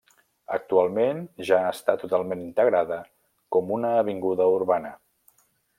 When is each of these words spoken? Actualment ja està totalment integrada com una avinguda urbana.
Actualment 0.55 1.19
ja 1.49 1.59
està 1.73 1.95
totalment 2.05 2.41
integrada 2.47 2.99
com 3.57 3.73
una 3.79 3.95
avinguda 4.03 4.53
urbana. 4.61 4.97